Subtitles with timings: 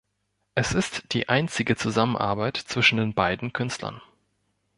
[0.55, 4.01] Es ist die einzige Zusammenarbeit zwischen den beiden Künstlern.